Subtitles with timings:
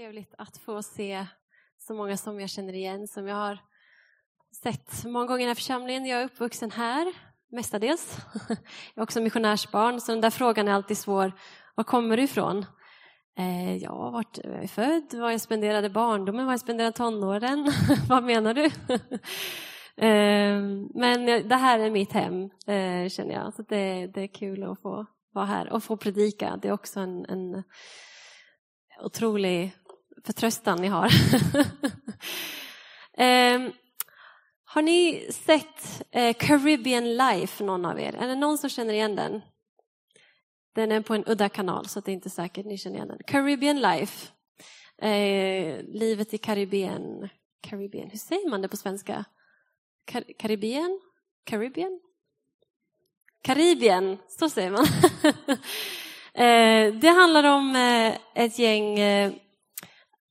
[0.00, 1.26] trevligt att få se
[1.78, 3.58] så många som jag känner igen, som jag har
[4.62, 6.06] sett många gånger i den här församlingen.
[6.06, 7.12] Jag är uppvuxen här,
[7.52, 8.18] mestadels.
[8.48, 8.58] Jag
[8.94, 11.32] är också missionärsbarn, så den där frågan är alltid svår.
[11.74, 12.66] Var kommer du ifrån?
[13.38, 17.72] Eh, ja, vart jag är född, var jag spenderade barndomen, var jag spenderade tonåren.
[18.08, 18.70] Vad menar du?
[19.96, 23.54] Ehm, men det här är mitt hem, eh, känner jag.
[23.54, 26.58] Så det, det, är kul att få vara här och få predika.
[26.62, 27.62] Det är också en, en
[29.02, 29.72] otrolig
[30.24, 31.06] förtröstan ni har.
[33.16, 33.70] eh,
[34.64, 38.14] har ni sett eh, Caribbean Life, någon av er?
[38.14, 39.40] Är det någon som känner igen den?
[40.74, 43.18] Den är på en udda kanal, så det är inte säkert ni känner igen den.
[43.26, 44.28] Caribbean Life,
[45.02, 47.28] eh, livet i Karibien.
[47.60, 49.24] Caribbean, hur säger man det på svenska?
[50.04, 51.00] Kar Karibien?
[51.44, 52.00] Caribbean?
[53.42, 54.86] Karibien, så säger man.
[56.34, 59.32] Eh, det handlar om eh, ett gäng eh,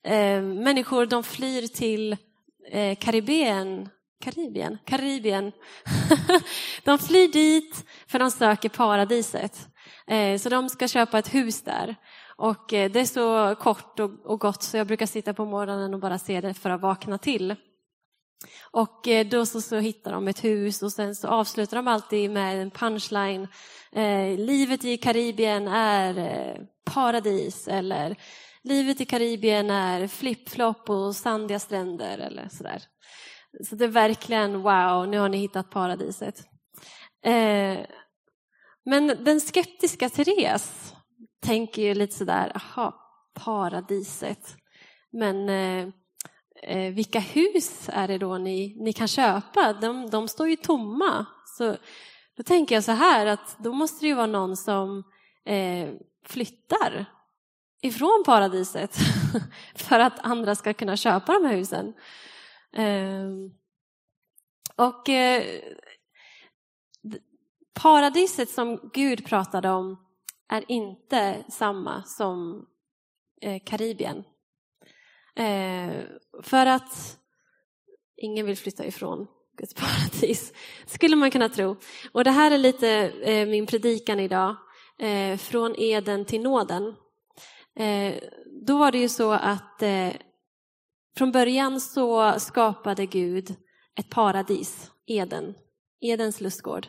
[0.03, 2.17] eh, människor, de flyr till
[2.71, 3.89] eh, Karibien,
[4.23, 5.51] Karibien, Karibien.
[6.83, 9.67] de flyr dit för de söker paradiset.
[10.07, 11.95] Eh, så de ska köpa ett hus där.
[12.35, 15.99] Och eh, det är så kort och gott så jag brukar sitta på morgonen och
[15.99, 17.55] bara se det för att vakna till.
[18.71, 22.61] Och då så, så hittar de ett hus och sen så avslutar de alltid med
[22.61, 23.47] en punchline
[23.91, 26.61] eh, livet i Karibien är eh,
[26.93, 28.15] paradis eller
[28.63, 32.83] livet i Karibien är flip-flop och sandiga stränder eller sådär.
[33.69, 36.39] Så det är verkligen wow, nu har ni hittat paradiset.
[37.25, 37.79] Eh,
[38.85, 40.93] men den skeptiska Therese
[41.41, 42.95] tänker ju lite sådär, aha,
[43.33, 44.55] paradiset.
[45.11, 45.87] Men eh,
[46.63, 49.73] eh, vilka hus är det då ni, ni kan köpa?
[49.73, 51.25] De, de står ju tomma.
[51.57, 51.77] Så
[52.37, 55.03] då tänker jag så här att då måste det ju vara någon som
[55.45, 55.89] eh,
[56.25, 57.05] flyttar
[57.81, 58.95] ifrån paradiset
[59.75, 61.93] för att andra ska kunna köpa de här husen.
[62.73, 63.51] Ehm,
[64.75, 65.43] och eh,
[67.73, 70.05] paradiset som Gud pratade om
[70.49, 72.65] är inte samma som
[73.41, 74.23] eh, Karibien.
[75.35, 76.03] Ehm,
[76.43, 77.17] för att
[78.17, 80.53] ingen vill flytta ifrån Guds paradis,
[80.85, 81.75] skulle man kunna tro.
[82.11, 82.89] Och det här är lite
[83.21, 84.55] eh, min predikan idag,
[85.37, 86.95] från Eden till nåden.
[87.79, 88.15] Eh,
[88.67, 90.09] då var det ju så att eh,
[91.17, 93.55] från början så skapade Gud
[93.95, 95.55] ett paradis, Eden,
[96.01, 96.87] Edens lustgård.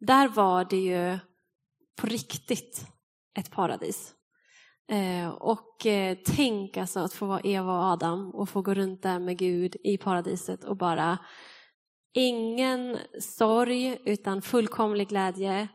[0.00, 1.18] Där var det ju
[2.00, 2.86] på riktigt
[3.38, 4.14] ett paradis.
[4.88, 9.02] Eh, och eh, tänk alltså att få vara Eva och Adam och få gå runt
[9.02, 11.18] där med Gud i paradiset och bara
[12.18, 15.68] Ingen sorg utan fullkomlig glädje.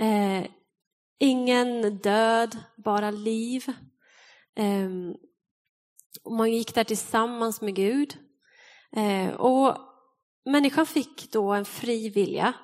[0.00, 0.44] Eh,
[1.18, 3.64] ingen död, bara liv.
[4.56, 5.14] Ehm,
[6.30, 8.18] man gick där tillsammans med Gud.
[8.92, 9.76] Ehm, och
[10.44, 12.54] människan fick då en fri vilja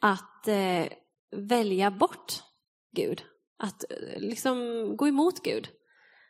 [0.00, 0.86] att eh,
[1.36, 2.32] välja bort
[2.96, 3.24] Gud.
[3.58, 4.56] Att eh, liksom
[4.96, 5.68] gå emot Gud.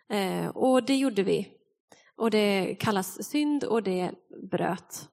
[0.09, 1.59] Ehm, och det gjorde vi.
[2.17, 4.15] Och det kallas synd och det
[4.51, 5.09] bröt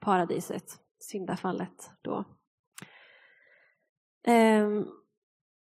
[0.00, 2.24] paradiset, syndafallet då.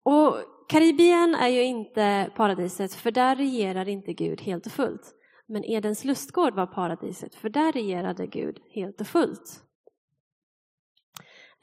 [0.04, 0.38] Och
[0.70, 5.16] Karibien är ju inte paradiset, för där regerar inte Gud helt och fullt.
[5.48, 9.64] Men Edens lustgård var paradiset, för där regerade Gud helt och fullt.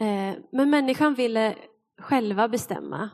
[0.00, 1.56] Eh, men människan ville
[1.98, 3.10] själva bestämma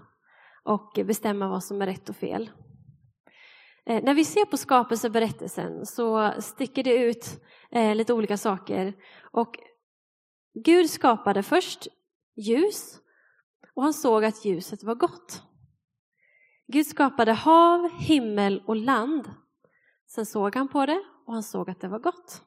[0.64, 2.50] och bestämma vad som är rätt och fel.
[3.86, 8.94] Eh, när vi ser på skapelseberättelsen så sticker det ut eh, lite olika saker.
[9.32, 9.58] Och
[10.64, 11.88] Gud skapade först
[12.36, 13.00] ljus
[13.76, 15.42] och han såg att ljuset var gott.
[16.66, 19.30] Gud skapade hav, himmel och land.
[20.06, 22.42] Sen såg han på det och han såg att det var gott.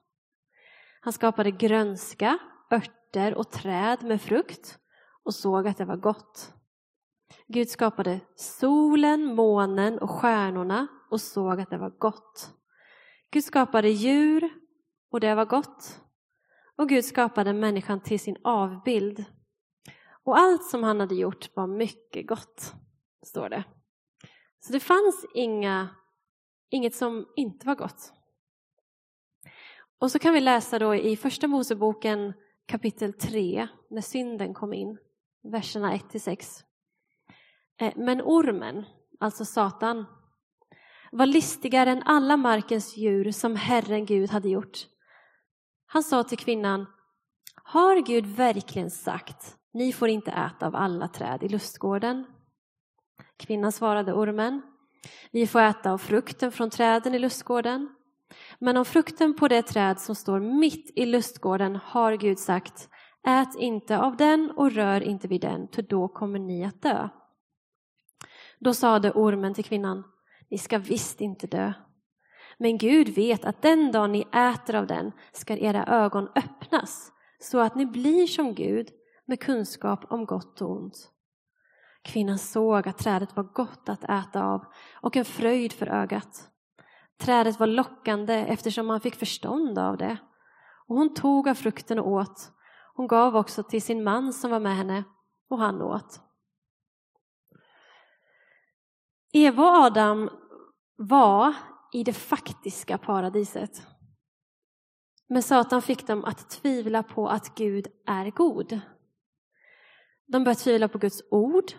[1.02, 2.38] Han skapade grönska,
[2.72, 4.80] örter och träd med frukt
[5.24, 6.54] och såg att det var gott.
[7.48, 12.54] Gud skapade solen, månen och stjärnorna och såg att det var gott.
[13.32, 14.50] Gud skapade djur
[15.12, 16.02] och det var gott.
[16.76, 19.26] Och Gud skapade människan till sin avbild.
[20.24, 22.74] Och allt som han hade gjort var mycket gott,
[23.26, 23.64] står det.
[24.60, 25.90] Så det fanns inga,
[26.70, 28.14] inget som inte var gott.
[30.00, 32.34] Och så kan vi läsa då i Första Moseboken
[32.66, 34.98] kapitel 3, när synden kom in,
[35.44, 36.64] verserna 1-6.
[37.82, 38.86] Eh, men ormen,
[39.20, 40.06] alltså Satan,
[41.12, 44.78] var listigare än alla markens djur som Herren Gud hade gjort.
[45.86, 46.86] Han sa till kvinnan,
[47.64, 52.26] har Gud verkligen sagt, ni får inte äta av alla träd i lustgården?
[53.38, 54.62] Kvinnan svarade ormen,
[55.32, 57.96] Vi får äta av frukten från träden i lustgården.
[58.60, 62.90] Men om frukten på det träd som står mitt i lustgården har Gud sagt
[63.28, 67.10] Ät inte av den och rör inte vid den, för då kommer ni att dö.
[68.60, 70.04] Då sade ormen till kvinnan
[70.50, 71.74] Ni ska visst inte dö.
[72.58, 77.60] Men Gud vet att den dag ni äter av den ska era ögon öppnas så
[77.60, 78.90] att ni blir som Gud
[79.30, 81.12] med kunskap om gott och ont.
[82.02, 84.66] Kvinnan såg att trädet var gott att äta av
[85.02, 86.50] och en fröjd för ögat.
[87.18, 90.18] Trädet var lockande eftersom man fick förstånd av det.
[90.88, 92.52] Och hon tog av frukten och åt.
[92.96, 95.04] Hon gav också till sin man som var med henne
[95.50, 96.22] och han åt.
[99.32, 100.30] Eva och Adam
[100.96, 101.54] var
[101.94, 103.88] i det faktiska paradiset.
[105.28, 108.82] Men Satan fick dem att tvivla på att Gud är god.
[110.32, 111.72] De börjar tvivla på Guds ord.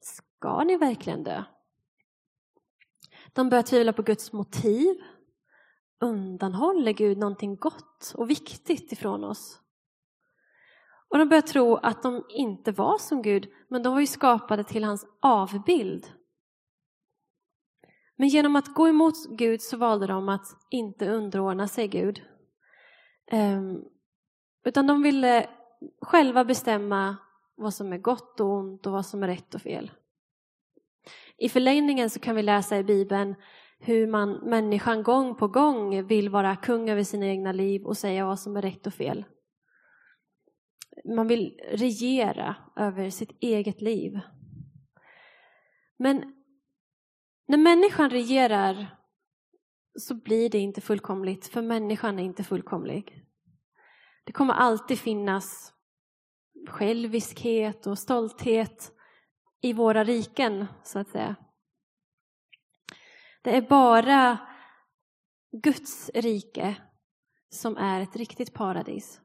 [0.00, 1.44] Ska ni verkligen dö?
[3.32, 4.96] De börjar tvivla på Guds motiv.
[6.00, 9.60] Undanhåller Gud någonting gott och viktigt ifrån oss?
[11.08, 14.64] Och de börjar tro att de inte var som Gud, men de var ju skapade
[14.64, 16.12] till hans avbild.
[18.16, 22.22] Men genom att gå emot Gud så valde de att inte underordna sig Gud.
[23.26, 23.84] Ehm,
[24.64, 25.50] utan de ville
[26.02, 27.16] själva bestämma
[27.58, 29.90] vad som är gott och ont och vad som är rätt och fel.
[31.36, 33.34] I förlängningen så kan vi läsa i Bibeln
[33.78, 38.26] hur man, människan gång på gång vill vara kung över sina egna liv och säga
[38.26, 39.24] vad som är rätt och fel.
[41.16, 44.20] Man vill regera över sitt eget liv.
[45.96, 46.34] Men
[47.46, 48.98] när människan regerar
[49.94, 53.24] så blir det inte fullkomligt, för människan är inte fullkomlig.
[54.24, 55.72] Det kommer alltid finnas
[56.66, 58.92] själviskhet och stolthet
[59.60, 61.36] i våra riken, så att säga.
[63.42, 64.38] Det är bara
[65.52, 66.76] Guds rike
[67.50, 69.20] som är ett riktigt paradis.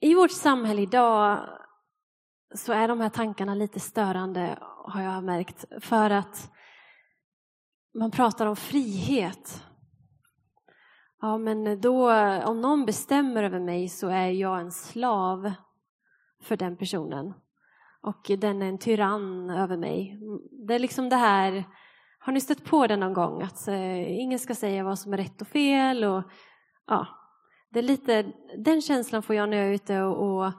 [0.00, 1.48] I vårt samhälle idag
[2.54, 6.50] så är de här tankarna lite störande, har jag märkt, för att
[7.94, 9.64] man pratar om frihet.
[11.20, 12.12] Ja, men då,
[12.44, 15.52] om någon bestämmer över mig så är jag en slav
[16.42, 17.34] för den personen.
[18.02, 20.18] Och den är en tyrann över mig.
[20.66, 21.64] Det är liksom det här,
[22.18, 23.42] har ni stött på det någon gång?
[23.42, 26.04] Att eh, ingen ska säga vad som är rätt och fel.
[26.04, 26.22] Och,
[26.86, 27.06] ja,
[27.70, 30.52] det är lite, den känslan får jag när jag är ute och, och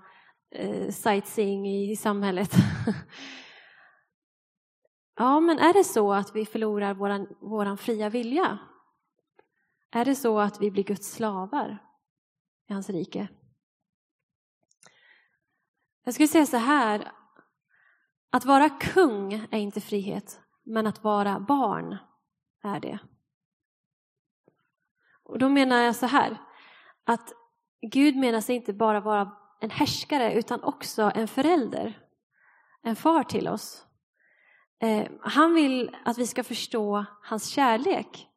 [0.56, 2.52] eh, sightseeing i, i samhället.
[5.18, 8.60] ja, men är det så att vi förlorar vår våran fria vilja?
[9.91, 11.77] Är det så att vi blir Guds slavar
[12.69, 13.27] i hans rike?
[16.03, 17.11] Jag skulle säga så här,
[18.29, 21.97] att vara kung är inte frihet, men att vara barn
[22.63, 22.99] är det.
[25.23, 26.38] Och då menar jag så här,
[27.03, 27.33] att
[27.81, 31.99] Gud menar sig inte bara vara en härskare utan också en förälder,
[32.81, 33.85] en far till oss.
[34.79, 38.31] Eh, han vill att vi ska förstå hans kärlek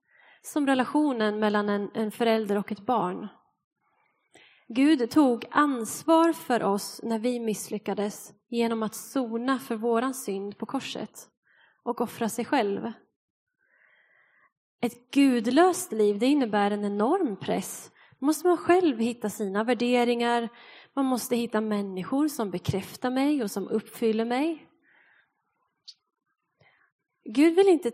[0.46, 3.28] som relationen mellan en, en förälder och ett barn.
[4.68, 10.66] Gud tog ansvar för oss när vi misslyckades genom att sona för våran synd på
[10.66, 11.28] korset
[11.82, 12.92] och offra sig själv.
[14.80, 17.90] Ett gudlöst liv det innebär en enorm press.
[18.18, 20.48] Då måste man själv hitta sina värderingar,
[20.94, 24.68] man måste hitta människor som bekräftar mig och som uppfyller mig.
[27.24, 27.90] Gud vill inte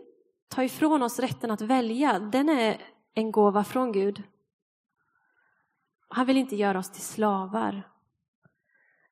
[0.51, 2.19] ta ifrån oss rätten att välja.
[2.19, 2.81] Den är
[3.13, 4.23] en gåva från Gud.
[6.07, 7.91] Han vill inte göra oss till slavar.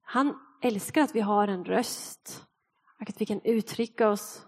[0.01, 2.45] Han älskar att vi har en röst,
[2.99, 4.45] att vi kan uttrycka oss.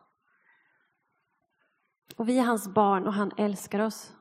[2.15, 4.13] Och vi är hans barn och han älskar oss.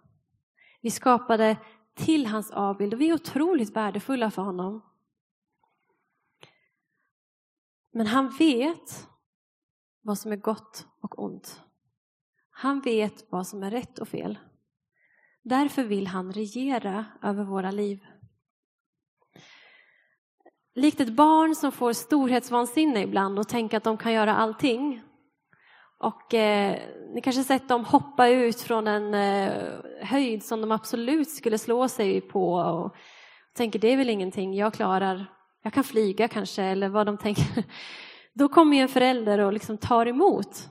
[0.81, 1.57] Vi skapade
[1.95, 4.83] till hans avbild och vi är otroligt värdefulla för honom.
[7.93, 9.09] Men han vet
[10.01, 11.63] vad som är gott och ont.
[12.63, 14.39] Han vet vad som är rätt och fel.
[15.43, 18.05] Därför vill han regera över våra liv.
[20.75, 25.03] Likt ett barn som får storhetsvansinne ibland och tänker att de kan göra allting.
[25.99, 26.79] Och eh,
[27.15, 29.53] ni kanske sett dem hoppa ut från en eh,
[30.03, 32.95] höjd som de absolut skulle slå sig på och
[33.55, 35.27] tänker det är väl ingenting, jag klarar,
[35.63, 37.65] jag kan flyga kanske eller vad de tänker.
[38.35, 40.71] Då kommer ju en förälder och liksom tar emot.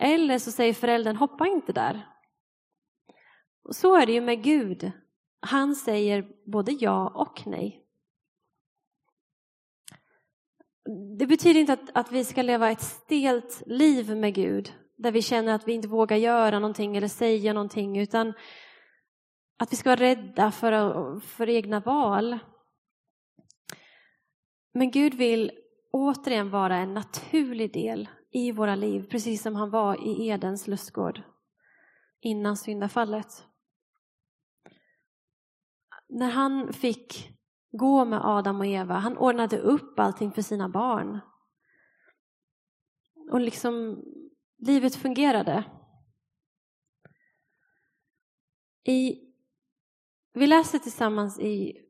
[0.00, 2.08] Eller så säger föräldern hoppa inte där.
[3.64, 4.92] Och så är det ju med Gud.
[5.40, 7.84] Han säger både ja och nej.
[11.18, 15.22] Det betyder inte att, att vi ska leva ett stelt liv med Gud, där vi
[15.22, 18.32] känner att vi inte vågar göra någonting eller säga någonting, utan
[19.58, 22.38] att vi ska vara rädda för, för egna val.
[24.72, 25.52] Men Gud vill
[25.92, 31.22] återigen vara en naturlig del i våra liv, precis som han var i Edens lustgård
[32.20, 33.44] innan syndafallet.
[36.08, 37.38] När han fick
[37.70, 41.20] gå med Adam och Eva, han ordnade upp allting för sina barn.
[43.30, 44.04] Och liksom,
[44.58, 45.64] livet fungerade.
[48.84, 49.18] I,
[50.32, 51.84] vi läser tillsammans i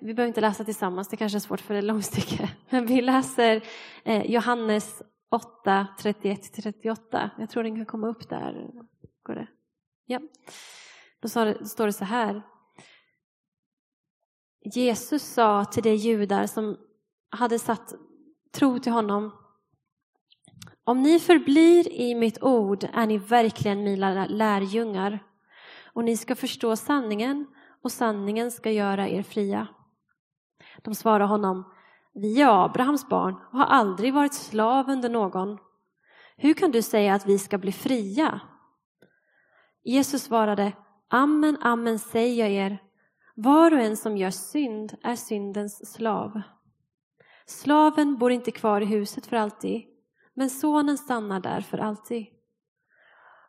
[0.00, 2.50] vi behöver inte läsa tillsammans, det kanske är svårt för det långstycke.
[2.70, 3.62] Men vi läser
[4.04, 7.30] eh, Johannes 8, 31-38.
[7.38, 8.70] Jag tror den kan komma upp där.
[9.22, 9.46] Går det?
[10.06, 10.20] Ja.
[11.20, 12.42] Då står det så här.
[14.74, 16.76] Jesus sa till de judar som
[17.30, 17.94] hade satt
[18.52, 19.32] tro till honom.
[20.84, 25.18] Om ni förblir i mitt ord är ni verkligen mina lärjungar
[25.92, 27.46] och ni ska förstå sanningen
[27.82, 29.66] och sanningen ska göra er fria.
[30.82, 31.72] De svarade honom,
[32.14, 35.58] vi är Abrahams barn och har aldrig varit slav under någon.
[36.36, 38.40] Hur kan du säga att vi ska bli fria?
[39.84, 40.72] Jesus svarade,
[41.08, 42.78] amen, amen säger jag er,
[43.34, 46.42] var och en som gör synd är syndens slav.
[47.46, 49.82] Slaven bor inte kvar i huset för alltid,
[50.34, 52.26] men sonen stannar där för alltid.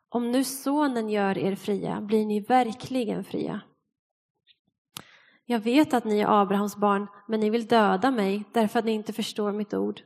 [0.10, 3.62] Om nu sonen gör er fria blir ni verkligen fria.
[5.52, 8.92] Jag vet att ni är Abrahams barn, men ni vill döda mig därför att ni
[8.92, 10.02] inte förstår mitt ord.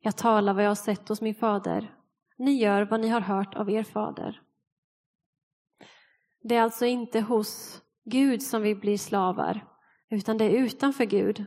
[0.00, 1.94] Jag talar vad jag har sett hos min fader.
[2.38, 4.42] Ni gör vad ni har hört av er fader.
[6.42, 9.66] Det är alltså inte hos Gud som vi blir slavar,
[10.10, 11.44] utan det är utanför Gud.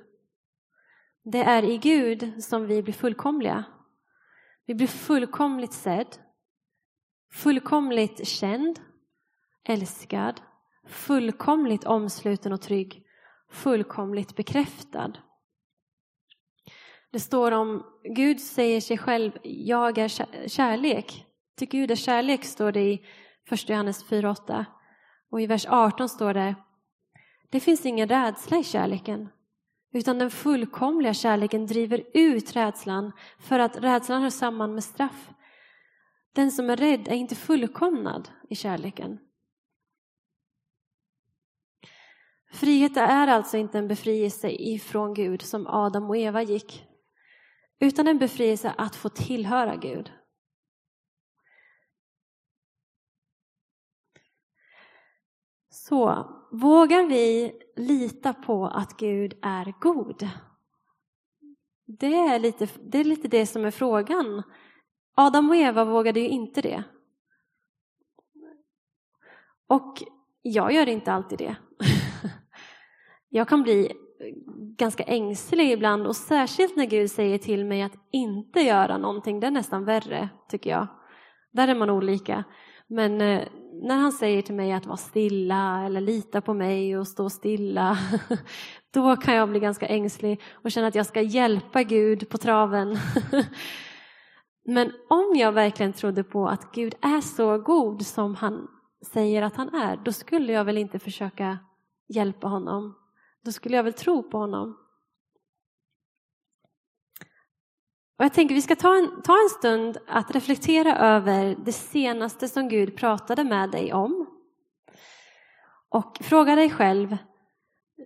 [1.23, 3.63] Det är i Gud som vi blir fullkomliga.
[4.65, 6.17] Vi blir fullkomligt sedd,
[7.33, 8.79] fullkomligt känd,
[9.63, 10.41] älskad,
[10.87, 13.03] fullkomligt omsluten och trygg,
[13.51, 15.13] fullkomligt bekräftad.
[17.11, 20.07] Det står om Gud säger sig själv, jag är
[20.47, 21.25] kärlek.
[21.57, 23.05] Till Gud är kärlek, står det i
[23.51, 24.65] 1 Johannes 4.8.
[25.31, 26.55] Och i vers 18 står det,
[27.49, 29.29] det finns ingen rädsla i kärleken,
[29.93, 35.29] utan den fullkomliga kärleken driver ut rädslan, för att rädslan hör samman med straff.
[36.33, 39.19] Den som är rädd är inte fullkomnad i kärleken.
[42.51, 46.87] Frihet är alltså inte en befrielse ifrån Gud som Adam och Eva gick,
[47.79, 50.11] utan en befrielse att få tillhöra Gud.
[55.69, 60.29] Så vågar vi lita på att Gud är god?
[61.85, 64.43] Det är lite det, är lite det som är frågan.
[65.15, 66.83] Adam och Eva vågade ju inte det.
[69.67, 70.03] Och
[70.41, 71.55] jag gör inte alltid det.
[73.37, 73.91] Jag kan bli
[74.77, 79.39] ganska ängslig ibland och särskilt när Gud säger till mig att inte göra någonting.
[79.39, 80.87] Det är nästan värre, tycker jag.
[81.51, 82.43] Där är man olika.
[82.87, 83.41] Men eh,
[83.83, 87.97] när han säger till mig att vara stilla eller lita på mig och stå stilla,
[88.93, 92.97] då kan jag bli ganska ängslig och känna att jag ska hjälpa Gud på traven.
[94.65, 98.67] Men om jag verkligen trodde på att Gud är så god som han
[99.13, 101.57] säger att han är, då skulle jag väl inte försöka
[102.09, 102.95] hjälpa honom.
[103.47, 104.77] Då skulle jag väl tro på honom.
[108.17, 112.47] Och jag tänker vi ska ta en, ta en stund att reflektera över det senaste
[112.47, 114.39] som Gud pratade med dig om.
[115.89, 117.17] Och fråga dig själv,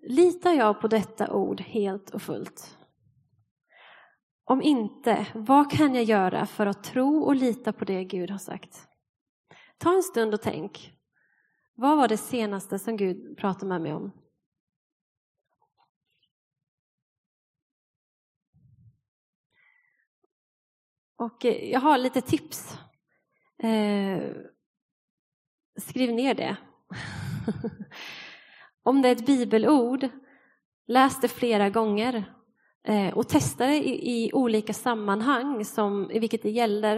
[0.02, 2.78] litar jag på detta ord helt och fullt?
[4.44, 8.38] Om inte, vad kan jag göra för att tro och lita på det Gud har
[8.38, 8.88] sagt?
[9.78, 10.94] Ta en stund och tänk.
[11.76, 14.12] Vad var det senaste som Gud pratade med mig om?
[21.22, 22.78] Och eh, jag har lite tips.
[23.64, 24.22] Eh,
[25.78, 26.58] skriv ner det.
[28.84, 30.08] Om det är ett bibelord,
[30.88, 32.24] läs det flera gånger
[32.84, 36.98] eh, och testa det i, i, olika sammanhang som, i vilket det gäller.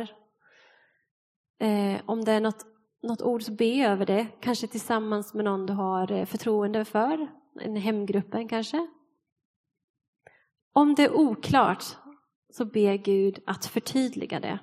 [1.59, 2.65] Eh, om det är något,
[3.01, 7.27] något ord, så be över det, kanske tillsammans med någon du har eh, förtroende för,
[7.59, 8.87] en hemgruppen kanske.
[10.73, 11.83] Om det är oklart,
[12.53, 14.59] så ber Gud att förtydliga det.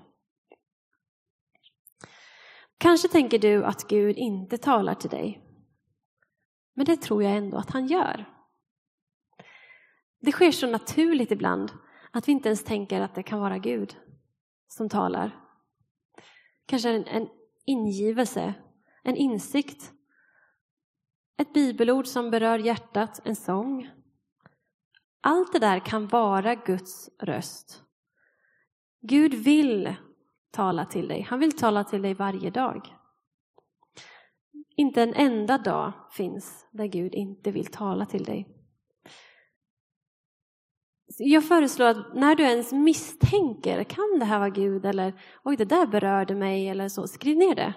[2.78, 5.42] Kanske tänker du att Gud inte talar till dig.
[6.74, 8.34] Men det tror jag ändå att han gör.
[10.20, 11.72] Det sker så naturligt ibland
[12.10, 13.96] Att vi inte ens tänker att det kan vara Gud
[14.68, 15.40] som talar.
[16.66, 17.28] Kanske en, en
[17.66, 18.54] ingivelse,
[19.02, 19.92] en insikt.
[21.36, 23.99] Ett bibelord som berör hjärtat, en sång.
[25.20, 27.82] Allt det där kan vara Guds röst.
[29.00, 29.94] Gud vill
[30.50, 31.20] tala till dig.
[31.20, 32.96] Han vill tala till dig varje dag.
[34.76, 38.48] Inte en enda dag finns där Gud inte vill tala till dig.
[41.18, 45.64] Jag föreslår att när du ens misstänker, kan det här vara Gud eller oj det
[45.64, 47.74] där berörde mig eller så, skriv ner det.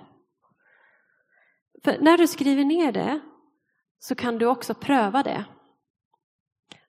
[1.83, 3.19] För när du skriver ner det
[3.99, 5.45] så kan du också pröva det.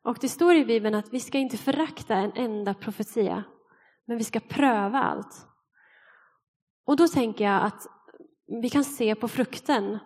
[0.05, 3.45] Och det står i Bibeln att vi ska inte förakta en enda profetia,
[4.05, 5.47] men vi ska pröva allt.
[6.87, 7.87] Och då tänker jag att
[8.63, 9.99] vi kan se på frukten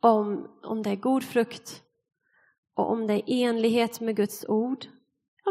[0.00, 1.82] om, om det är god frukt
[2.74, 4.86] och om det är enlighet med Guds ord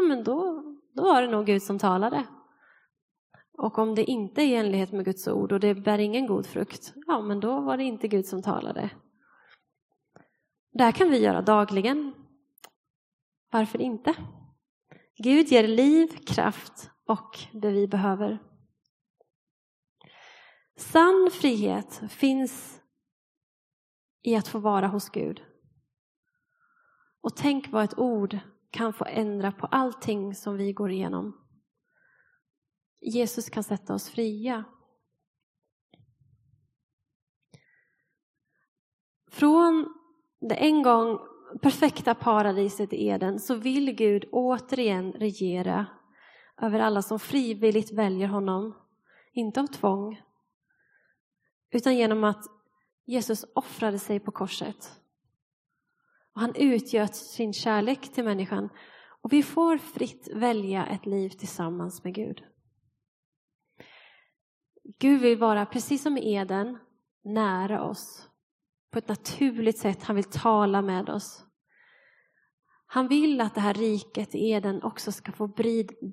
[0.00, 0.62] men då,
[0.94, 2.24] då var det nog Gud som talade.
[3.58, 6.46] Och om det inte är i enlighet med Guds ord och det bär ingen god
[6.46, 8.90] frukt, ja men då var det inte Gud som talade.
[10.72, 12.14] Det här kan vi göra dagligen.
[13.50, 14.14] Varför inte?
[15.16, 18.38] Gud ger liv, kraft och det vi behöver.
[20.76, 22.80] Sann frihet finns
[24.22, 25.44] i att få vara hos Gud.
[27.20, 28.38] Och tänk vad ett ord
[28.70, 31.46] kan få ändra på allting som vi går igenom.
[33.00, 34.64] Jesus kan sätta oss fria.
[39.30, 39.94] Från
[40.40, 41.18] det en gång
[41.62, 45.86] perfekta paradiset i Eden så vill Gud återigen regera
[46.62, 48.76] över alla som frivilligt väljer honom.
[49.32, 50.20] Inte av tvång,
[51.70, 52.44] utan genom att
[53.04, 55.00] Jesus offrade sig på korset.
[56.34, 58.68] Och han utgöt sin kärlek till människan.
[59.22, 62.44] Och vi får fritt välja ett liv tillsammans med Gud.
[64.98, 66.78] Gud vill vara, precis som i Eden,
[67.24, 68.29] nära oss.
[68.90, 70.02] På ett naturligt sätt.
[70.02, 71.44] Han vill tala med oss.
[72.86, 75.46] Han vill att det här riket i Eden också ska få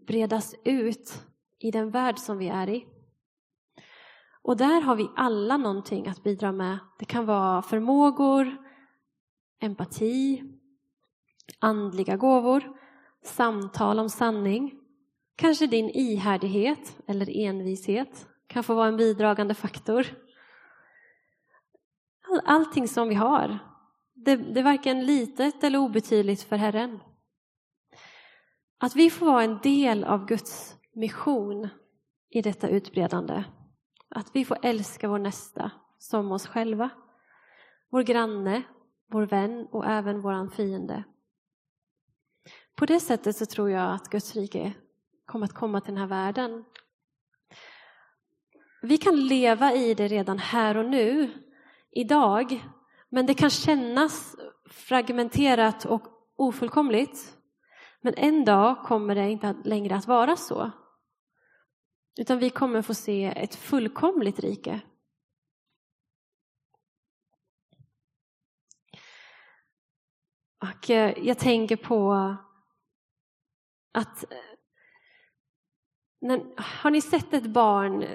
[0.07, 1.23] bredas ut
[1.59, 2.85] i den värld som vi är i.
[4.41, 6.79] Och där har vi alla någonting att bidra med.
[6.99, 8.57] Det kan vara förmågor,
[9.59, 10.43] empati,
[11.59, 12.63] andliga gåvor,
[13.23, 14.79] samtal om sanning.
[15.35, 20.07] Kanske din ihärdighet eller envishet kan få vara en bidragande faktor.
[22.29, 23.59] All, allting som vi har,
[24.13, 26.99] det, det är varken litet eller obetydligt för Herren.
[28.79, 31.69] Att vi får vara en del av Guds mission
[32.29, 33.43] i detta utbredande.
[34.09, 36.89] Att vi får älska vår nästa som oss själva.
[37.89, 38.63] Vår granne,
[39.11, 41.03] vår vän och även vår fiende.
[42.75, 44.73] På det sättet så tror jag att Guds rike
[45.25, 46.65] kommer att komma till den här världen.
[48.81, 51.29] Vi kan leva i det redan här och nu,
[51.91, 52.63] idag,
[53.09, 54.35] men det kan kännas
[54.69, 56.01] fragmenterat och
[56.35, 57.37] ofullkomligt.
[58.01, 60.71] Men en dag kommer det inte längre att vara så.
[62.19, 64.81] Utan vi kommer få se ett fullkomligt rike.
[70.61, 72.13] Och eh, jag tänker på
[73.93, 74.25] att
[76.55, 78.09] har ni sett ett barn eh,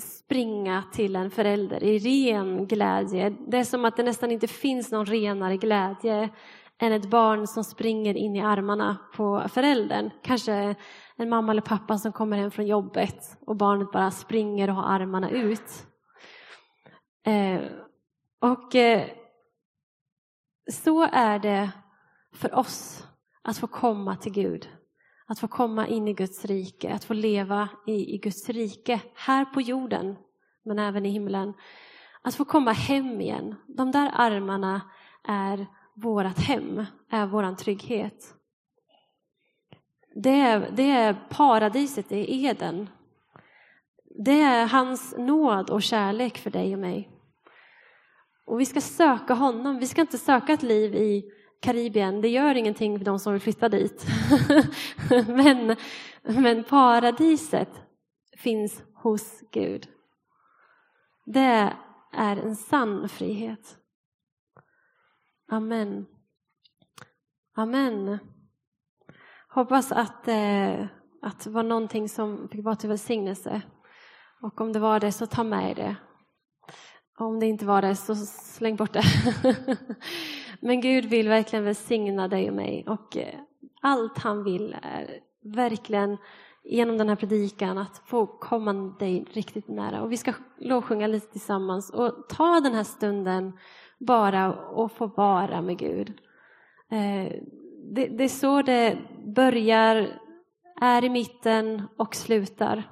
[0.00, 3.36] springa till en förälder i ren glädje?
[3.48, 6.30] Det är som att det nästan inte finns någon renare glädje
[6.78, 10.10] än ett barn som springer in i armarna på föräldern.
[10.22, 10.74] Kanske
[11.16, 14.94] en mamma eller pappa som kommer hem från jobbet och barnet bara springer och har
[14.94, 15.86] armarna ut.
[17.26, 17.60] Eh,
[18.40, 19.08] och eh,
[20.72, 21.70] så är det
[22.32, 23.06] för oss
[23.42, 24.68] att få komma till Gud.
[25.26, 29.44] Att få komma in i Guds rike, att få leva i, i Guds rike här
[29.44, 30.16] på jorden,
[30.64, 31.54] men även i himlen.
[32.22, 33.54] Att få komma hem igen.
[33.66, 34.80] De där armarna
[35.24, 38.34] är vårt hem, är vår trygghet.
[40.14, 42.88] Det är, det är paradiset, det är Eden.
[44.24, 47.10] Det är hans nåd och kärlek för dig och mig.
[48.46, 51.24] Och vi ska söka honom, vi ska inte söka ett liv i
[51.60, 54.06] Karibien, det gör ingenting för de som vill flytta dit.
[55.26, 55.76] men,
[56.22, 57.70] men paradiset
[58.36, 59.88] finns hos Gud.
[61.26, 61.72] Det
[62.12, 63.78] är en sann frihet.
[65.48, 66.06] Amen.
[67.56, 68.18] Amen.
[69.48, 70.86] Hoppas att, eh,
[71.22, 73.62] att det var någonting som fick vara till välsignelse.
[74.42, 75.96] Och om det var det, så ta med det.
[77.18, 79.02] Om det inte var det, så släng bort det.
[80.64, 83.34] Men Gud vill verkligen välsigna dig och mig och eh,
[83.80, 86.16] allt han vill är verkligen
[86.64, 90.02] genom den här predikan att få komma dig riktigt nära.
[90.02, 93.52] Och vi ska lovsjunga lite tillsammans och ta den här stunden
[93.98, 96.08] bara och få vara med Gud.
[96.90, 97.32] Eh,
[97.92, 100.20] det, det är så det börjar,
[100.80, 102.82] är i mitten och slutar.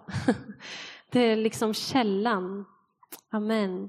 [1.10, 2.64] Det är liksom källan.
[3.30, 3.88] Amen.